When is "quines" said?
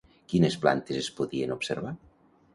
0.31-0.55